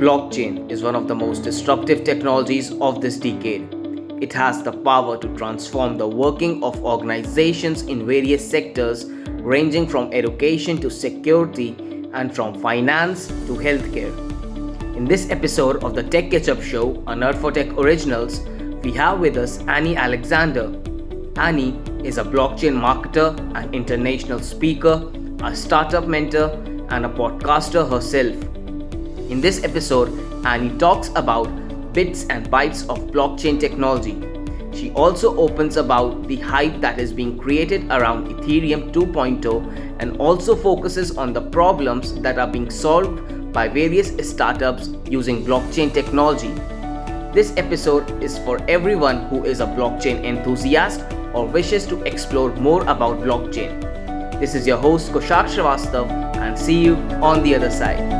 [0.00, 3.68] Blockchain is one of the most disruptive technologies of this decade.
[4.22, 9.04] It has the power to transform the working of organizations in various sectors,
[9.42, 11.76] ranging from education to security
[12.14, 14.16] and from finance to healthcare.
[14.96, 18.40] In this episode of the Tech Ketchup Show, a Nerd for Tech Originals,
[18.82, 20.72] we have with us Ani Alexander.
[21.36, 25.12] Ani is a blockchain marketer an international speaker,
[25.42, 26.52] a startup mentor,
[26.88, 28.49] and a podcaster herself.
[29.30, 30.10] In this episode,
[30.44, 31.46] Ani talks about
[31.92, 34.18] bits and bytes of blockchain technology.
[34.76, 40.56] She also opens about the hype that is being created around Ethereum 2.0 and also
[40.56, 46.52] focuses on the problems that are being solved by various startups using blockchain technology.
[47.32, 52.82] This episode is for everyone who is a blockchain enthusiast or wishes to explore more
[52.82, 53.80] about blockchain.
[54.40, 58.19] This is your host Koshak Srivastav and see you on the other side.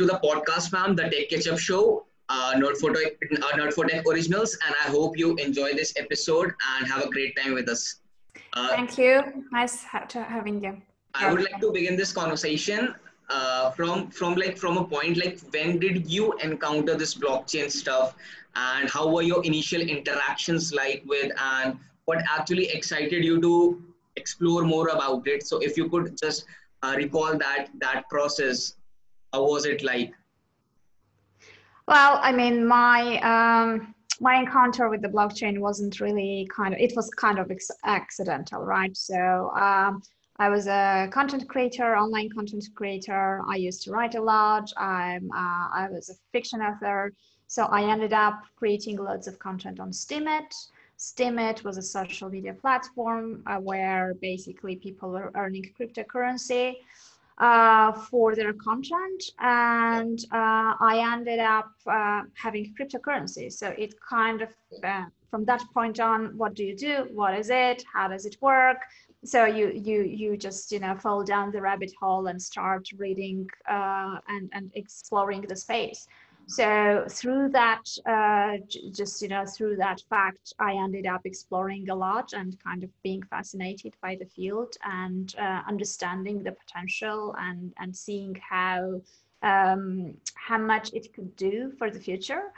[0.00, 3.12] To the podcast, fam, the Tech Ketchup Show, uh, Nerd for Tech,
[3.42, 7.52] uh, Tech Originals, and I hope you enjoy this episode and have a great time
[7.52, 7.96] with us.
[8.54, 9.44] Uh, Thank you.
[9.52, 10.80] Nice ha- having you.
[11.14, 12.94] I would like to begin this conversation
[13.28, 18.16] uh, from from like from a point like when did you encounter this blockchain stuff,
[18.56, 23.54] and how were your initial interactions like with, and what actually excited you to
[24.16, 25.46] explore more about it?
[25.46, 26.46] So if you could just
[26.82, 28.76] uh, recall that that process
[29.32, 30.12] how was it like?
[31.86, 36.92] Well, I mean, my um, my encounter with the blockchain wasn't really kind of it
[36.94, 38.96] was kind of ex- accidental, right?
[38.96, 40.02] So um,
[40.38, 43.42] I was a content creator, online content creator.
[43.48, 44.70] I used to write a lot.
[44.76, 47.12] I'm uh, I was a fiction author,
[47.46, 50.52] so I ended up creating loads of content on Steemit.
[50.98, 56.74] Steemit was a social media platform uh, where basically people were earning cryptocurrency
[57.40, 63.50] uh, for their content and uh, I ended up uh, having cryptocurrency.
[63.50, 64.50] So it kind of,
[64.84, 67.08] uh, from that point on, what do you do?
[67.12, 67.82] What is it?
[67.92, 68.78] How does it work?
[69.24, 73.48] So you you you just you know fall down the rabbit hole and start reading
[73.68, 76.08] uh, and and exploring the space
[76.50, 78.56] so through that uh,
[78.90, 82.90] just you know through that fact i ended up exploring a lot and kind of
[83.02, 89.00] being fascinated by the field and uh, understanding the potential and and seeing how
[89.42, 92.52] um, how much it could do for the future.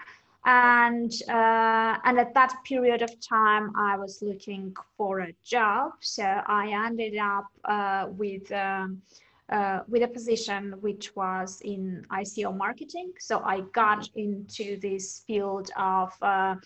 [0.45, 5.93] And uh, and at that period of time i was looking for a job.
[6.01, 9.03] So i ended up uh, with um,
[9.53, 13.13] uh, with a position which was in ICO marketing.
[13.19, 16.57] So I got into this field of uh,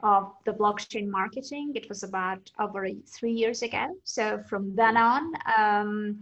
[0.00, 1.72] of the blockchain marketing.
[1.74, 3.96] It was about over three years ago.
[4.04, 6.18] So from then on, um,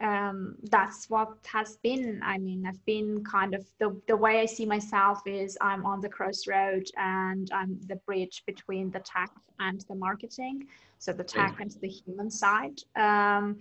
[0.00, 2.20] um, that's what has been.
[2.22, 6.00] I mean, I've been kind of the, the way I see myself is I'm on
[6.00, 10.68] the crossroad and I'm the bridge between the tech and the marketing.
[10.98, 12.80] So the tech and the human side.
[12.94, 13.58] Um,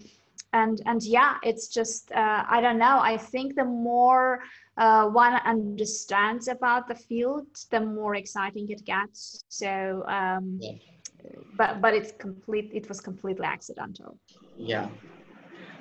[0.61, 2.97] and and yeah it's just uh, i don't know.
[3.13, 4.39] I think the more
[4.77, 9.43] uh, one understands about the field the more exciting it gets.
[9.49, 9.69] So
[10.17, 10.77] um, yeah.
[11.59, 14.17] but but it's complete it was completely accidental.
[14.57, 14.87] Yeah.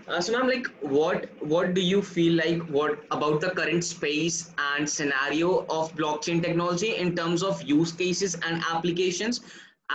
[0.09, 1.19] Uh, so now like what
[1.53, 4.39] what do you feel like what about the current space
[4.71, 9.41] and scenario of blockchain technology in terms of use cases and applications?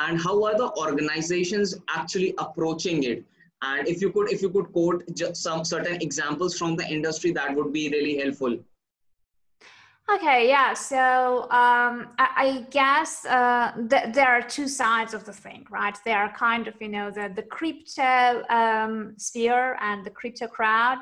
[0.06, 3.24] And how are the organizations actually approaching it
[3.62, 7.32] and if you could if you could quote just some certain examples from the industry
[7.32, 8.58] that would be really helpful.
[10.12, 15.34] Okay yeah so um, I, I, guess uh, th- there are two sides of the
[15.34, 15.96] thing right?
[16.04, 21.00] There are kind of you know the, the crypto um, sphere and the crypto crowd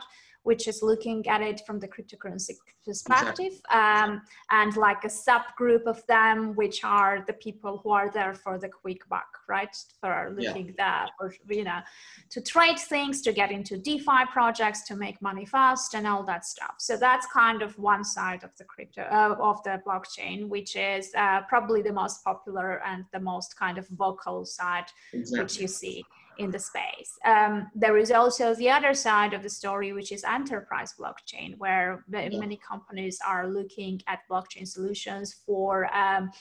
[0.48, 6.00] which is looking at it from the cryptocurrency perspective um, and like a subgroup of
[6.08, 10.68] them which are the people who are there for the quick buck right for looking
[10.68, 10.78] yeah.
[10.78, 11.82] that or you know
[12.30, 16.46] to trade things to get into defi projects to make money fast and all that
[16.46, 20.78] stuff so that's kind of one side of the crypto uh, of the blockchain which
[20.78, 25.44] is uh, probably the most popular and the most kind of vocal side exactly.
[25.44, 26.06] which you see
[26.40, 27.18] in the space.
[27.26, 32.04] Um, there is also the other side of the story, which is enterprise blockchain, where
[32.08, 36.32] many companies are looking at blockchain solutions for um,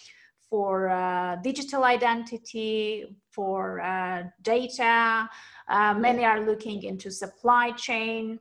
[0.49, 5.29] for uh, digital identity, for uh, data.
[5.69, 8.39] Uh, many are looking into supply chain.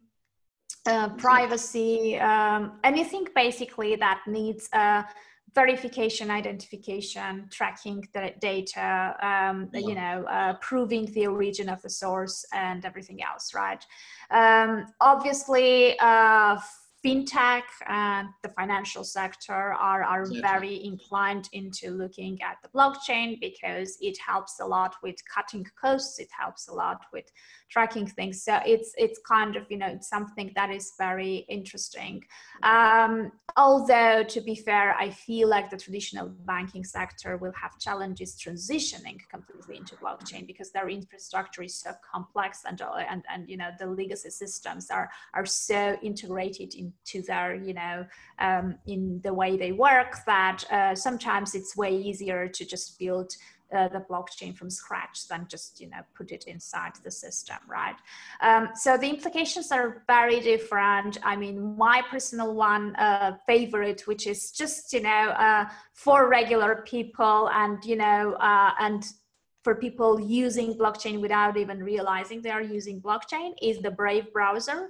[0.87, 5.03] Uh, privacy, um, anything basically that needs a
[5.53, 9.79] verification, identification, tracking the data, um, yeah.
[9.79, 13.85] you know, uh, proving the origin of the source and everything else, right?
[14.31, 16.57] Um, obviously, uh,
[17.05, 23.95] fintech and the financial sector are, are very inclined into looking at the blockchain because
[24.01, 27.25] it helps a lot with cutting costs it helps a lot with
[27.75, 28.35] tracking things.
[28.47, 32.23] So it's it's kind of you know something that is very interesting.
[32.63, 33.13] Um,
[33.57, 39.17] although to be fair i feel like the traditional banking sector will have challenges transitioning
[39.29, 43.85] completely into blockchain because their infrastructure is so complex and and, and you know the
[43.85, 48.05] legacy systems are are so integrated into their you know
[48.39, 53.31] um, in the way they work that uh, sometimes it's way easier to just build
[53.73, 57.95] uh, the blockchain from scratch than just you know put it inside the system right?
[58.41, 61.17] Um, so the implications are very different.
[61.23, 66.83] I mean my personal one uh, favorite which is just you know uh, for regular
[66.85, 69.05] people and you know uh, and
[69.63, 74.89] for people using blockchain without even realizing they are using blockchain is the brave browser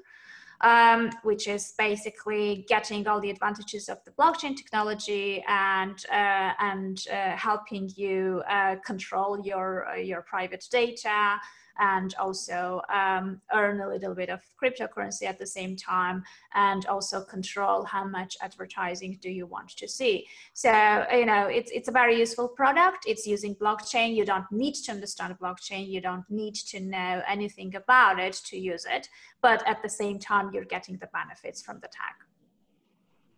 [0.62, 7.06] um, which is basically getting all the advantages of the blockchain technology and uh, and
[7.12, 11.40] uh, helping you uh, control your uh, your private data
[11.80, 16.24] and also um, earn a little bit of cryptocurrency at the same time
[16.54, 20.28] and also control how much advertising do you want to see.
[20.54, 23.06] So you know it's, it's a very useful product.
[23.08, 24.16] It's using blockchain.
[24.16, 25.88] You don't need to understand blockchain.
[25.88, 29.08] You don't need to know anything about it to use it.
[29.42, 32.16] But at the same time you're getting the benefits from the tag.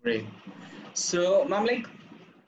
[0.03, 0.25] Great.
[0.93, 1.87] So ma'am like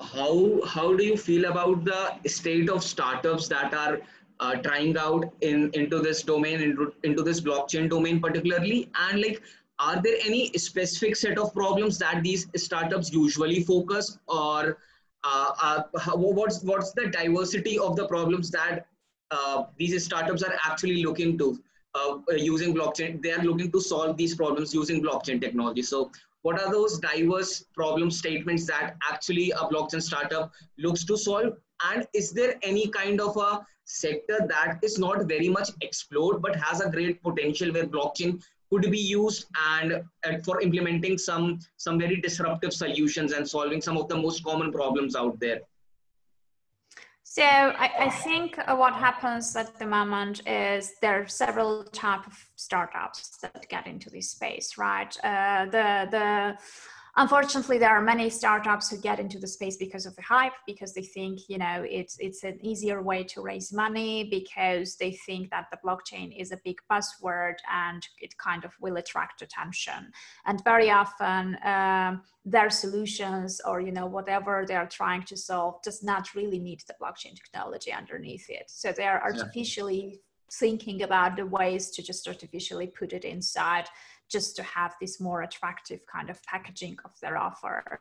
[0.02, 4.00] how how do you feel about the state of startups that are
[4.40, 8.90] uh, trying out in into this domain into, into this blockchain domain particularly?
[9.10, 9.42] And like
[9.80, 14.78] are there any specific set of problems that these startups usually focus or
[15.24, 15.84] uh, uh,
[16.16, 18.86] what's what's the diversity of the problems that
[19.32, 21.62] uh, these startups are actually looking to
[21.96, 25.82] uh, using blockchain they are looking to solve these problems using blockchain technology?
[25.82, 26.12] So
[26.42, 31.58] what are those diverse problem statements that actually a blockchain startup looks to solve?
[31.90, 36.56] And is there any kind of a sector that is not very much explored but
[36.56, 41.98] has a great potential where blockchain could be used and, and for implementing some some
[41.98, 45.62] very disruptive solutions and solving some of the most common problems out there
[47.24, 52.34] so I, I, think what happens at the moment is there are several type of
[52.56, 55.16] startups that get into this space, right?
[55.24, 56.58] Uh, the the
[57.18, 60.94] unfortunately there are many startups who get into the space because of the hype because
[60.94, 65.50] they think you know it's it's an easier way to raise money because they think
[65.50, 70.12] that the blockchain is a big buzzword and it kind of will attract attention
[70.46, 75.82] and very often um, their solutions or you know whatever they are trying to solve
[75.84, 80.18] does not really need the blockchain technology underneath it so they are artificially yeah.
[80.52, 83.86] thinking about the ways to just artificially put it inside
[84.30, 88.00] just to have this more attractive kind of packaging of their offer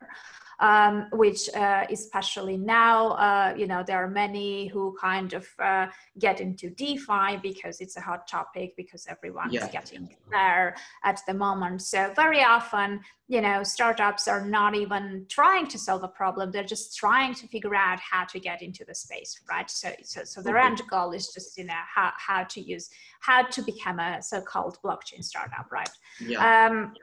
[0.60, 5.87] um, which uh, especially now, uh, you know, there are many who kind of uh,
[6.19, 9.64] get into DeFi because it's a hot topic because everyone yeah.
[9.64, 11.82] is getting there at the moment.
[11.82, 16.65] So very often, you know, startups are not even trying to solve a problem; they're
[16.65, 19.70] just trying to figure out how to get into the space, right?
[19.70, 23.43] So, so, so their end goal is just, you know, how how to use how
[23.43, 25.91] to become a so-called blockchain startup, right?
[26.20, 26.67] Yeah.
[26.67, 26.94] Um,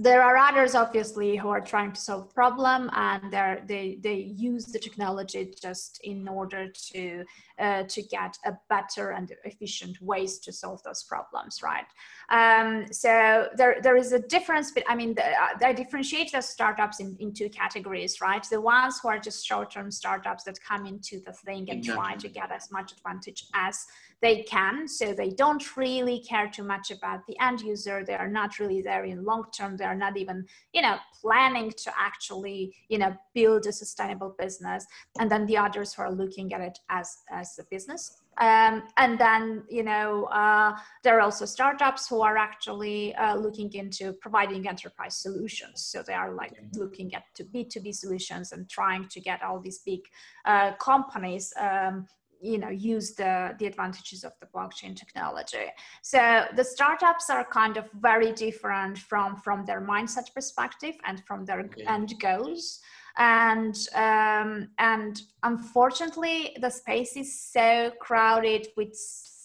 [0.00, 3.32] there are others obviously who are trying to solve problem and
[3.66, 7.24] they they use the technology just in order to
[7.58, 11.86] uh, to get a better and efficient ways to solve those problems right
[12.30, 16.40] um, so there there is a difference but i mean the, uh, i differentiate the
[16.40, 20.86] startups in, in two categories right the ones who are just short-term startups that come
[20.86, 21.94] into the thing and exactly.
[21.94, 23.84] try to get as much advantage as
[24.20, 24.88] they can.
[24.88, 28.04] So they don't really care too much about the end user.
[28.04, 29.76] They are not really there in long term.
[29.76, 34.86] They are not even, you know, planning to actually, you know, build a sustainable business.
[35.18, 38.22] And then the others who are looking at it as as a business.
[38.40, 43.72] Um, and then, you know, uh, there are also startups who are actually uh, looking
[43.74, 45.82] into providing enterprise solutions.
[45.84, 49.80] So they are like looking at to B2B solutions and trying to get all these
[49.80, 50.00] big
[50.44, 52.06] uh, companies um,
[52.40, 55.66] you know use the the advantages of the blockchain technology
[56.02, 61.44] so the startups are kind of very different from from their mindset perspective and from
[61.44, 61.84] their okay.
[61.84, 62.80] end goals
[63.18, 68.94] and um, and unfortunately the space is so crowded with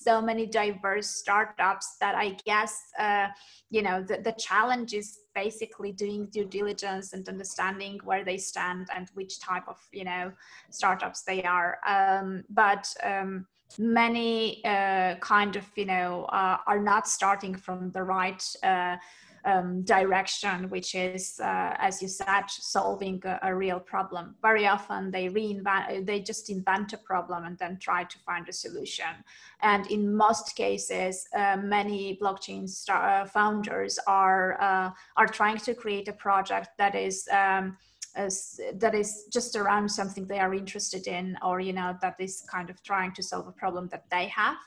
[0.03, 3.27] so many diverse startups that i guess uh,
[3.69, 8.87] you know the, the challenge is basically doing due diligence and understanding where they stand
[8.95, 10.31] and which type of you know
[10.69, 11.79] startups they are.
[11.87, 18.03] Um, but um, many uh, kind of you know uh, are not starting from the
[18.03, 18.97] right uh,
[19.45, 24.35] um, direction, which is, uh, as you said, solving a, a, real problem.
[24.41, 28.53] Very often they reinvent, they just invent a problem and then try to find a
[28.53, 29.13] solution.
[29.61, 35.73] And in most cases, uh, many blockchain star- uh, founders are uh, are trying to
[35.73, 37.27] create a project that is.
[37.31, 37.77] Um,
[38.15, 42.43] as, that is just around something they are interested in or you know that is
[42.47, 44.57] kind of trying to solve a problem that they have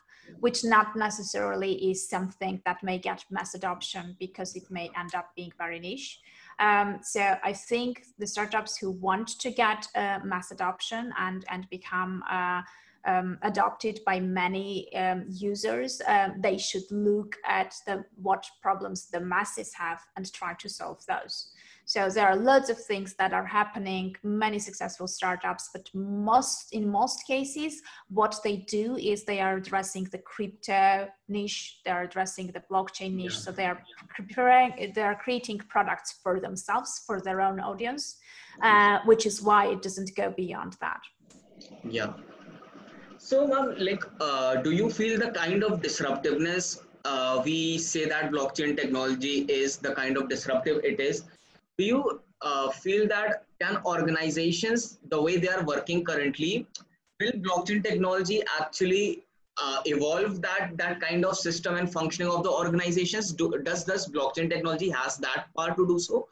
[0.41, 5.31] which not necessarily is something that may get mass adoption because it may end up
[5.37, 6.21] being very niche.
[6.59, 11.69] Um, so I think the startups who want to get uh, mass adoption and and
[11.71, 12.63] become uh,
[13.07, 19.21] um, adopted by many um, users, uh, they should look at the what problems the
[19.21, 21.53] masses have and try to solve those.
[21.89, 26.91] So there are lots of things that are happening, many successful startups, but most in
[26.91, 32.63] most cases, what they do is they are addressing the crypto niche, they're addressing the
[32.69, 33.35] blockchain niche.
[33.35, 33.39] Yeah.
[33.39, 38.17] So they are preparing, they are creating products for themselves, for their own audience,
[38.63, 41.01] uh, which is why it doesn't go beyond that.
[41.89, 42.15] Yeah.
[43.19, 48.33] So, ma'am, like, uh, do you feel the kind of disruptiveness uh, we say that
[48.33, 51.23] blockchain technology is the kind of disruptive it is?
[51.79, 56.67] Do you uh, feel that can organizations the way they are working currently
[57.21, 59.25] will blockchain technology actually
[59.59, 63.33] uh, evolve that that kind of system and functioning of the organizations?
[63.33, 66.29] Do, does this blockchain technology has that power to do so?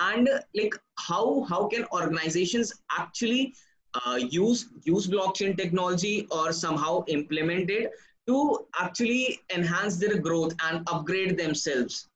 [0.00, 3.54] And like how how can organizations actually
[3.94, 7.90] uh, use use blockchain technology or somehow implement it
[8.26, 12.08] to actually enhance their growth and upgrade themselves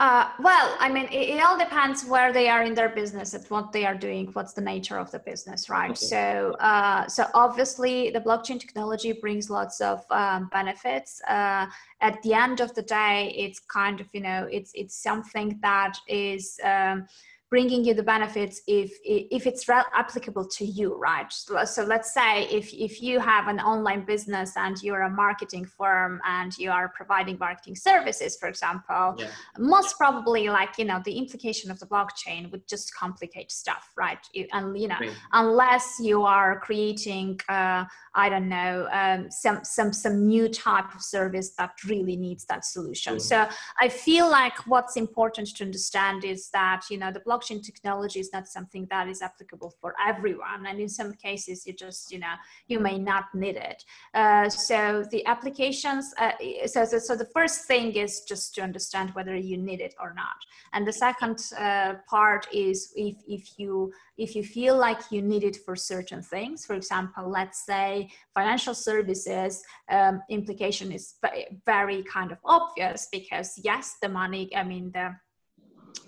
[0.00, 3.50] uh, well, I mean, it, it, all depends where they are in their business, at
[3.50, 5.90] what they are doing, what's the nature of the business, right?
[5.90, 6.06] Okay.
[6.06, 11.20] So, uh, so obviously, the blockchain technology brings lots of um, benefits.
[11.28, 11.66] Uh,
[12.00, 15.98] at the end of the day, it's kind of you know, it's it's something that
[16.08, 16.58] is.
[16.64, 17.06] Um,
[17.50, 22.72] bringing you the benefits if if it's applicable to you right so let's say if
[22.72, 27.36] if you have an online business and you're a marketing firm and you are providing
[27.38, 29.26] marketing services for example yeah.
[29.58, 34.24] most probably like you know the implication of the blockchain would just complicate stuff right
[34.52, 35.10] and you know right.
[35.32, 41.02] unless you are creating uh, i don't know um, some some some new type of
[41.02, 43.20] service that really needs that solution mm-hmm.
[43.20, 43.48] so
[43.80, 48.20] i feel like what's important to understand is that you know the blockchain blockchain technology
[48.20, 52.18] is not something that is applicable for everyone and in some cases you just you
[52.18, 52.34] know
[52.68, 53.84] you may not need it.
[54.14, 56.32] Uh, so the applications uh,
[56.66, 60.14] so, so, so the first thing is just to understand whether you need it or
[60.14, 60.36] not.
[60.72, 65.44] And the second uh, part is if if you if you feel like you need
[65.44, 71.14] it for certain things for example let's say financial services um, implication is
[71.64, 75.14] very kind of obvious because yes the money i mean the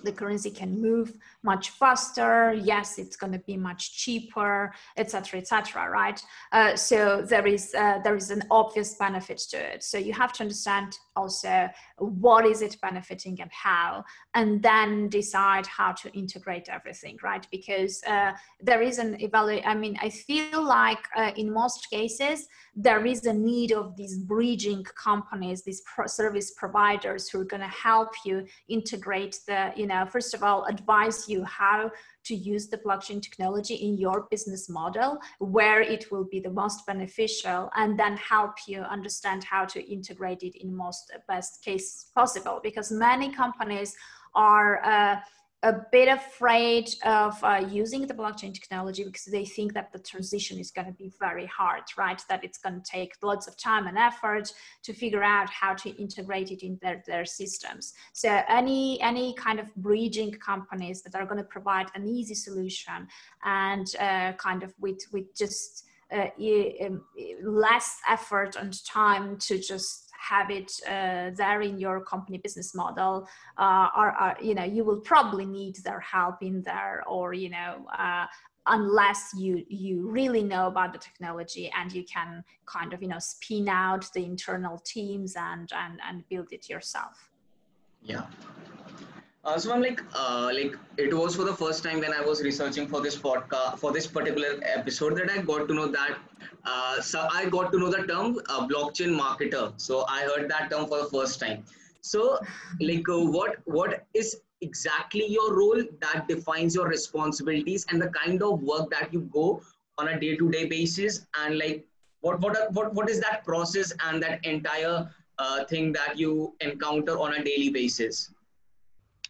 [0.05, 2.53] the currency can move much faster.
[2.53, 6.23] Yes it's going to be much cheaper etc etc right?
[6.53, 9.83] Uh, so there is uh, there is an obvious benefit to it.
[9.83, 15.67] So you have to understand also what is it benefiting and how and then decide
[15.67, 17.47] how to integrate everything right?
[17.51, 22.47] Because uh, there is an evaluate i mean i feel like uh, in most cases
[22.75, 27.61] there is a need of these bridging companies these pro- service providers who are going
[27.63, 31.91] to help you integrate the you know first of all advise you how
[32.25, 36.87] to use the blockchain technology in your business model where it will be the most
[36.87, 42.61] beneficial and then help you understand how to integrate it in most best case possible.
[42.63, 43.95] Because many companies
[44.35, 45.17] are uh,
[45.63, 50.59] a bit afraid of uh, using the blockchain technology because they think that the transition
[50.59, 52.21] is going to be very hard, right?
[52.29, 54.53] That it's going to take lots of time and effort
[54.83, 57.95] to figure out how to integrate it in their, their systems.
[58.13, 63.07] So any any kind of bridging companies that are going to provide an easy solution
[63.45, 66.29] and uh, kind of with with just uh,
[66.85, 67.05] um,
[67.43, 73.29] less effort and time to just have it uh, there in your company business model
[73.59, 77.87] uh, are, you know you will probably need their help in there or you know
[77.99, 78.27] uh,
[78.67, 83.19] unless you you really know about the technology and you can kind of you know
[83.19, 87.31] spin out the internal teams and and and build it yourself.
[88.03, 88.27] Yeah
[89.45, 92.43] uh, so I'm like, uh, like it was for the first time when I was
[92.43, 96.19] researching for this podcast, for this particular episode, that I got to know that.
[96.65, 99.73] Uh, so I got to know the term uh, blockchain marketer.
[99.77, 101.65] So I heard that term for the first time.
[102.03, 102.39] So,
[102.81, 108.43] like, uh, what what is exactly your role that defines your responsibilities and the kind
[108.43, 109.61] of work that you go
[109.99, 111.85] on a day-to-day basis, and like,
[112.21, 116.55] what what are, what what is that process and that entire uh, thing that you
[116.61, 118.31] encounter on a daily basis?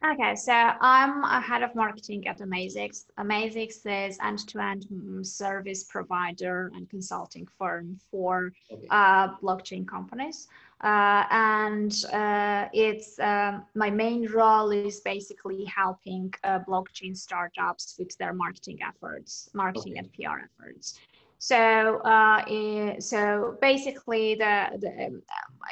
[0.05, 3.05] Okay, so I'm a head of marketing at Amazix.
[3.19, 8.87] Amazix is an end-to-end service provider and consulting firm for okay.
[8.91, 10.49] uh, blockchain companies.
[10.83, 18.19] Uh, and uh, it's um, my main role is basically helping uh, blockchain startups with
[18.19, 20.01] their marketing efforts, marketing okay.
[20.01, 20.99] and PR efforts.
[21.43, 25.23] So, uh, so basically, the, the um,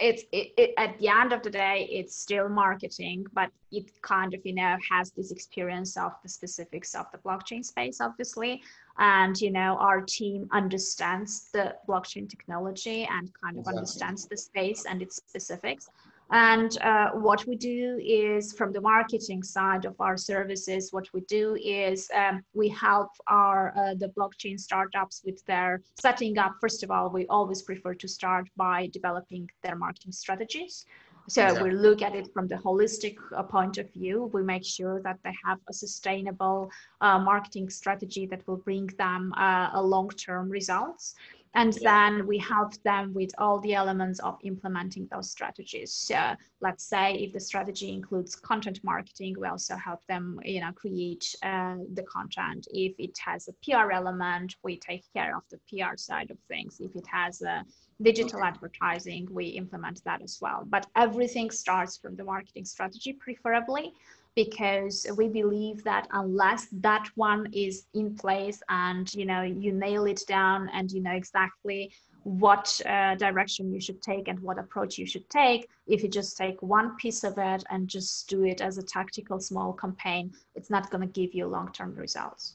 [0.01, 4.35] it's it, it, at the end of the day, it's still marketing, but it kind
[4.35, 8.61] of you know has this experience of the specifics of the blockchain space, obviously,
[8.99, 13.79] and you know our team understands the blockchain technology and kind of exactly.
[13.79, 15.89] understands the space and its specifics.
[16.31, 21.23] And uh, what we do is from the marketing side of our services, what we
[21.23, 26.55] do is um, we help our uh, the blockchain startups with their setting up.
[26.61, 30.87] First of all, we always prefer to start by developing their marketing strategies.
[31.29, 34.31] So we look at it from the holistic uh, point of view.
[34.33, 36.71] We make sure that they have a sustainable
[37.01, 41.15] uh, marketing strategy that will bring them uh, a long-term results
[41.55, 42.09] and yeah.
[42.09, 45.93] then we help them with all the elements of implementing those strategies.
[45.93, 50.73] So let's say if the strategy includes content marketing we also help them you know
[50.73, 52.69] create uh, the content.
[52.71, 56.81] If it has a pr element we take care of the pr side of things.
[56.81, 57.65] If it has a
[58.01, 58.49] digital okay.
[58.49, 60.65] advertising we implement that as well.
[60.67, 63.93] But everything starts from the marketing strategy preferably
[64.37, 70.05] because we believe that unless that one is in place and you know you nail
[70.07, 74.99] it down and you know exactly what uh, direction you should take and what approach
[74.99, 78.61] you should take if you just take one piece of it and just do it
[78.61, 82.55] as a tactical small campaign it's not going to give you long-term results.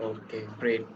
[0.00, 0.86] Okay great.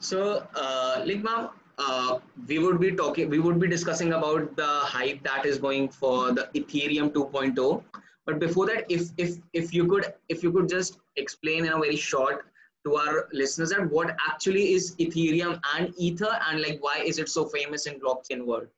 [0.00, 5.22] So uh, Ligma, uh, we would be talking we would be discussing about the hype
[5.22, 7.82] that is going for the ethereum 2.0
[8.28, 11.78] but before that, if if if you could if you could just explain in a
[11.78, 12.44] very short
[12.84, 17.30] to our listeners that what actually is Ethereum and Ether and like why is it
[17.30, 18.68] so famous in blockchain world?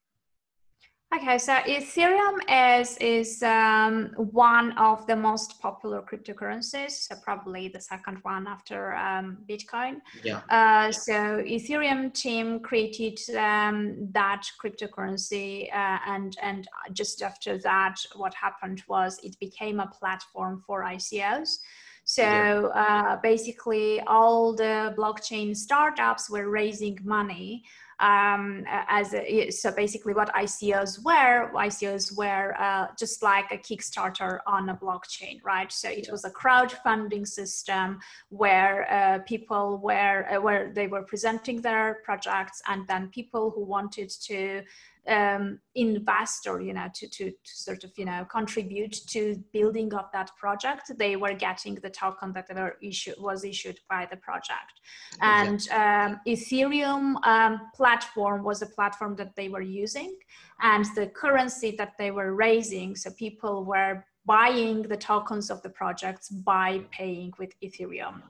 [1.12, 2.38] Okay, so Ethereum
[2.80, 8.94] is is um, one of the most popular cryptocurrencies, so probably the second one after
[8.94, 9.96] um, Bitcoin.
[10.22, 10.42] Yeah.
[10.48, 18.32] Uh, so Ethereum team created um, that cryptocurrency, uh, and and just after that, what
[18.34, 21.58] happened was it became a platform for ICOs.
[22.04, 27.64] So uh, basically, all the blockchain startups were raising money
[28.00, 34.40] um, as a, so basically what ICOs were, ICOs were uh, just like a Kickstarter
[34.46, 35.70] on a blockchain, right?
[35.70, 41.60] So it was a crowdfunding system where uh, people were uh, where they were presenting
[41.60, 44.62] their projects, and then people who wanted to
[45.08, 49.92] um, invest or you know to, to, to sort of you know contribute to building
[49.94, 54.16] of that project they were getting the token that were issued was issued by the
[54.16, 54.80] project.
[55.20, 60.16] And um, ethereum um, platform was a platform that they were using
[60.62, 65.70] and the currency that they were raising so people were buying the tokens of the
[65.70, 68.22] projects by paying with ethereum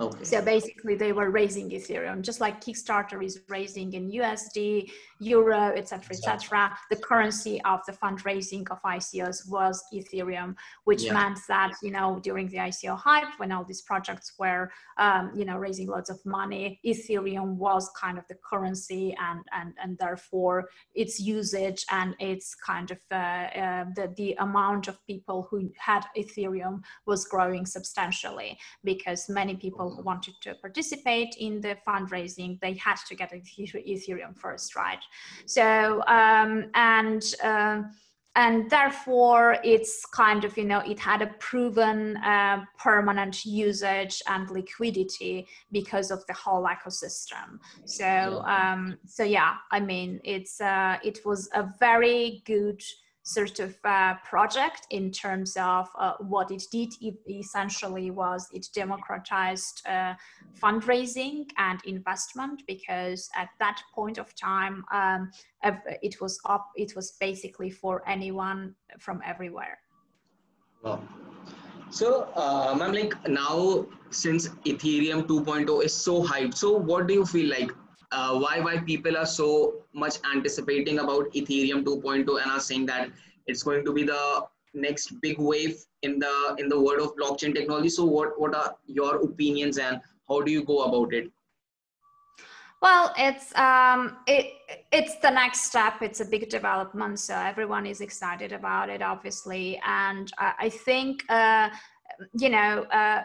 [0.00, 0.24] Okay.
[0.24, 6.16] So basically, they were raising Ethereum, just like Kickstarter is raising in USD, Euro, etc.,
[6.16, 6.76] etc.
[6.90, 11.14] The currency of the fundraising of ICOs was Ethereum, which yeah.
[11.14, 15.44] meant that you know during the ICO hype, when all these projects were um, you
[15.44, 20.68] know raising lots of money, Ethereum was kind of the currency, and and and therefore
[20.94, 26.04] its usage and its kind of uh, uh, the the amount of people who had
[26.16, 32.60] Ethereum was growing substantially because many people people who wanted to participate in the fundraising,
[32.60, 35.02] they had to get Ethereum first, right?
[35.46, 37.82] So, um, and, uh,
[38.36, 44.50] and therefore it's kind of, you know, it had a proven uh, permanent usage and
[44.50, 47.58] liquidity because of the whole ecosystem.
[47.84, 52.82] So, um, so yeah, I mean, it's, uh, it was a very good,
[53.24, 58.68] sort of uh, project in terms of uh, what it did it essentially was it
[58.74, 60.12] democratized uh,
[60.62, 65.30] fundraising and investment because at that point of time um,
[66.02, 69.78] it was up it was basically for anyone from everywhere
[70.82, 71.00] wow.
[71.88, 77.48] so i'm like now since ethereum 2.0 is so hyped so what do you feel
[77.48, 77.72] like
[78.14, 79.50] uh, why why people are so
[80.04, 83.10] much anticipating about Ethereum 2.0 and are saying that
[83.46, 84.24] it's going to be the
[84.74, 88.76] next big wave in the in the world of blockchain technology so what what are
[88.98, 91.32] your opinions and how do you go about it
[92.84, 94.52] well, it's um, it
[94.92, 96.02] it's the next step.
[96.02, 99.80] It's a big development, so everyone is excited about it, obviously.
[99.86, 101.70] And I, I think uh,
[102.38, 103.22] you know uh,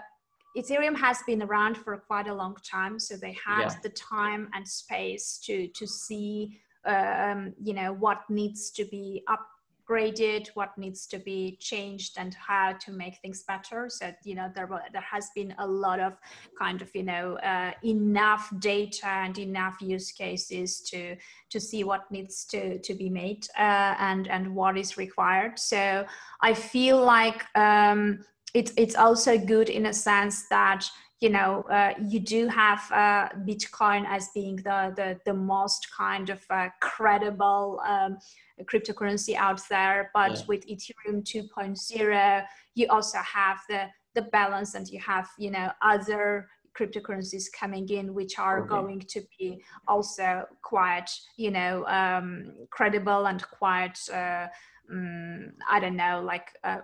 [0.57, 3.75] Ethereum has been around for quite a long time, so they had yeah.
[3.83, 10.47] the time and space to to see um, you know what needs to be upgraded,
[10.55, 13.89] what needs to be changed, and how to make things better.
[13.89, 16.13] So you know there there has been a lot of
[16.57, 21.15] kind of you know uh, enough data and enough use cases to
[21.49, 25.59] to see what needs to to be made uh, and and what is required.
[25.59, 26.05] So
[26.41, 30.85] I feel like um, it's it's also good in a sense that
[31.19, 36.29] you know uh, you do have uh, bitcoin as being the, the the most kind
[36.29, 38.17] of uh, credible um,
[38.63, 40.41] cryptocurrency out there but yeah.
[40.47, 42.43] with ethereum 2.0
[42.75, 43.85] you also have the
[44.15, 48.69] the balance and you have you know other cryptocurrencies coming in which are okay.
[48.69, 54.47] going to be also quite you know um, credible and quite uh,
[54.91, 56.79] um, i don't know like uh,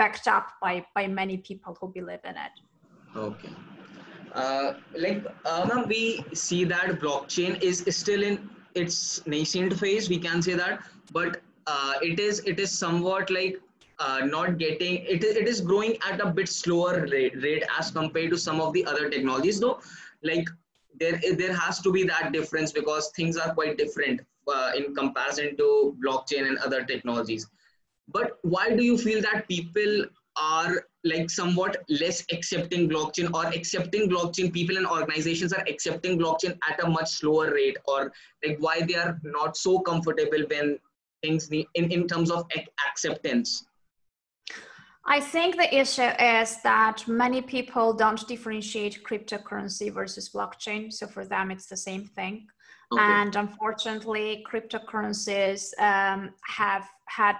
[0.00, 2.54] backed up by by many people who believe in it.
[3.16, 3.50] Okay.
[4.34, 10.42] Uh, like uh, we see that blockchain is still in its nascent phase we can
[10.42, 10.80] say that
[11.12, 13.58] but uh, it is it is somewhat like
[13.98, 17.90] uh, not getting it is it is growing at a bit slower rate, rate as
[17.90, 19.80] compared to some of the other technologies though.
[20.22, 20.48] Like
[20.98, 24.20] there there has to be that difference because things are quite different
[24.52, 27.46] uh, in comparison to blockchain and other technologies.
[28.08, 30.06] But why do you feel that people
[30.40, 34.52] are like somewhat less accepting blockchain or accepting blockchain?
[34.52, 38.12] People and organizations are accepting blockchain at a much slower rate or
[38.44, 40.78] like why they are not so comfortable when
[41.22, 42.46] things need, in, in terms of
[42.88, 43.67] acceptance
[45.10, 50.92] I think the issue is that many people don't differentiate cryptocurrency versus blockchain.
[50.92, 52.46] So for them, it's the same thing.
[52.92, 53.02] Okay.
[53.02, 57.36] And unfortunately, cryptocurrencies um, have had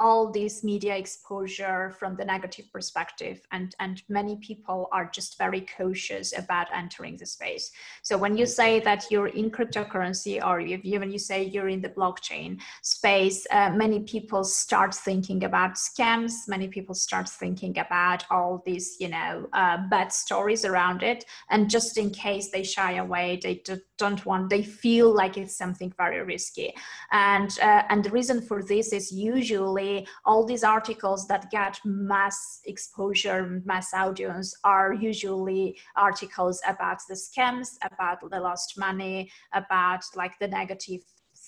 [0.00, 5.66] all this media exposure from the negative perspective and and many people are just very
[5.76, 7.70] cautious about entering the space.
[8.02, 11.68] So when you say that you're in cryptocurrency or if you, when you say you're
[11.68, 17.76] in the blockchain space uh, many people start thinking about scams many people start thinking
[17.78, 21.24] about all these you know uh, bad stories around it.
[21.50, 23.62] And just in case they shy away they
[23.98, 26.72] don't want they feel like it's something very risky.
[27.10, 29.87] And uh, and the reason for this is usually
[30.24, 37.76] all these articles that get mass exposure, mass audience are usually articles about the scams,
[37.90, 41.02] about the lost money, about like the negative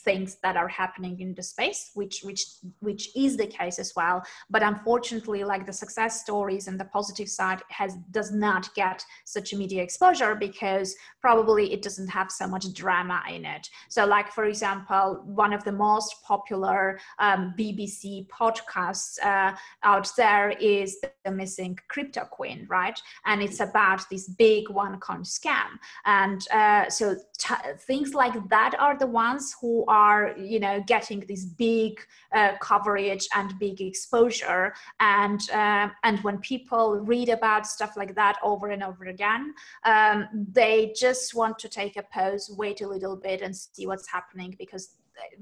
[0.04, 2.46] things that are happening in the space which which
[2.80, 4.22] which is the case as well.
[4.48, 9.52] But unfortunately like the success stories and the positive side has does not get such
[9.52, 13.68] a media exposure because probably it doesn't have so much drama in it.
[13.88, 20.50] So like for example one of the most popular um, bbc podcasts uh, out there
[20.60, 23.00] is the missing crypto queen right?
[23.26, 25.78] And it's about this big OneCoin scam.
[26.04, 31.20] And uh, so t- things like that are the ones who are you know getting
[31.28, 32.00] this big
[32.32, 34.72] uh, coverage and big exposure.
[35.00, 39.52] And uh, and when people read about stuff like that over and over again
[39.84, 44.08] um, they just want to take a pause wait a little bit and see what's
[44.08, 44.96] happening because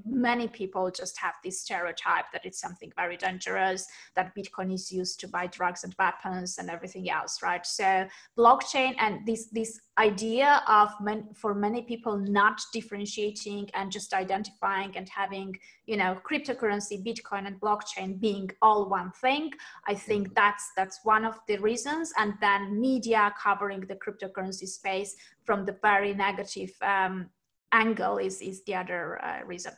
[0.05, 3.87] many people just have this stereotype that it's something very dangerous,
[4.17, 7.65] that Bitcoin is used to buy drugs and weapons and everything else, right?
[7.67, 14.15] So blockchain and this this idea of man, for many people not differentiating and just
[14.15, 19.51] identifying and having you know cryptocurrency, Bitcoin and blockchain being all one thing,
[19.87, 20.35] I think mm-hmm.
[20.35, 22.13] that's that's one of the reasons.
[22.17, 27.31] And then media covering the cryptocurrency space from the very negative um,
[27.73, 29.73] angle is is the other uh, reason.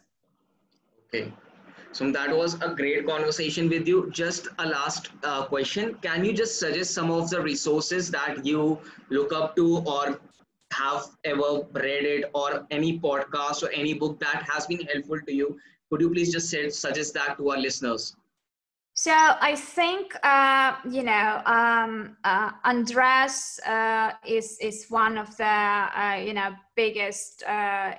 [1.08, 1.32] Okay.
[1.92, 4.10] So that was a great conversation with you.
[4.12, 5.94] Just a last uh, question.
[6.02, 10.20] Can you just suggest some of the resources that you look up to or
[10.72, 15.34] have ever read it or any podcast or any book that has been helpful to
[15.34, 15.58] you?
[15.90, 18.14] Could you please just say, suggest that to our listeners
[19.02, 25.44] so I think uh, you know um, uh, Andreas uh, is is one of the
[25.46, 27.92] uh, you know biggest uh,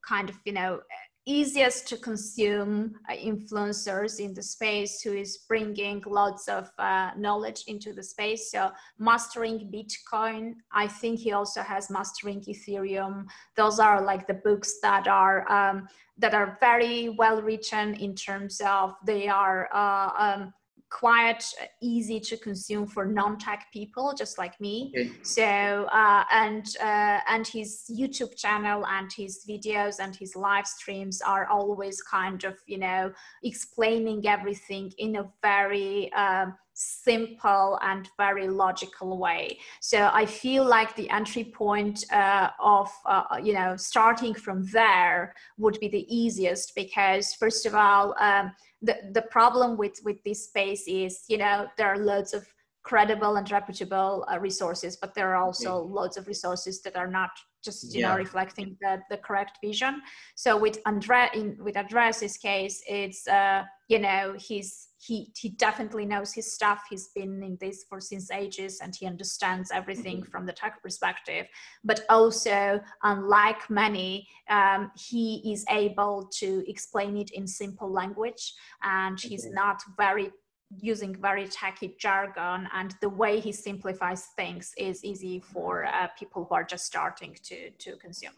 [0.00, 0.80] kind of you know
[1.26, 7.64] easiest to consume uh, influencers in the space who is bringing lots of uh, knowledge
[7.66, 8.50] into the space.
[8.50, 13.26] So mastering bitcoin i think he also has mastering ethereum.
[13.56, 18.60] Those are like the books that are um, that are very well written in terms
[18.64, 20.52] of they are uh, um,
[20.90, 21.44] quite
[21.82, 25.10] easy to consume for non-tech people just like me okay.
[25.22, 25.44] so
[25.92, 31.46] uh, and uh, and his youtube channel and his videos and his live streams are
[31.46, 39.16] always kind of you know explaining everything in a very um, simple and very logical
[39.16, 44.66] way so i feel like the entry point uh, of uh, you know starting from
[44.72, 50.22] there would be the easiest because first of all um, the, the problem with with
[50.24, 52.44] this space is you know there are loads of
[52.82, 55.92] credible and reputable uh, resources but there are also okay.
[55.92, 57.30] loads of resources that are not
[57.64, 58.08] just you yeah.
[58.08, 60.00] know reflecting the, the correct vision
[60.34, 66.06] so with andre in with andreas's case it's uh you know he's he he definitely
[66.06, 70.30] knows his stuff he's been in this for since ages and he understands everything mm-hmm.
[70.30, 71.46] from the tech perspective
[71.84, 79.20] but also unlike many um, he is able to explain it in simple language and
[79.20, 79.54] he's mm-hmm.
[79.54, 80.30] not very
[80.80, 86.44] using very techy jargon and the way he simplifies things is easy for uh, people
[86.44, 88.32] who are just starting to to consume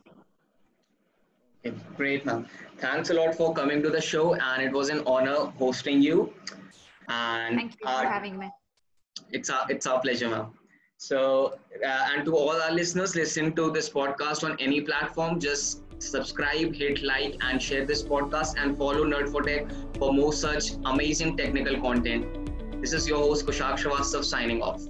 [1.64, 2.46] Okay, great, ma'am.
[2.78, 6.32] Thanks a lot for coming to the show, and it was an honor hosting you.
[7.08, 8.50] And thank you uh, for having me.
[9.32, 10.52] It's our it's our pleasure, ma'am.
[10.98, 15.82] So, uh, and to all our listeners listen to this podcast on any platform, just
[15.98, 19.66] subscribe, hit like, and share this podcast, and follow Nerd for Tech
[19.98, 22.26] for more such amazing technical content.
[22.80, 24.82] This is your host Kushak Shrivastava signing off.